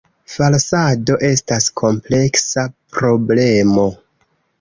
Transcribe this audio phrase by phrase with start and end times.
[0.35, 2.65] Falsado estas kompleksa
[2.95, 3.85] problemo.